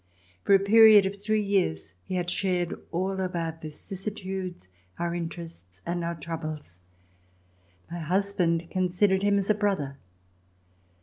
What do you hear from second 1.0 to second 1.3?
of